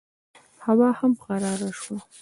هوا 0.65 0.89
هم 0.99 1.11
قراره 1.25 1.69
شوه. 1.81 1.99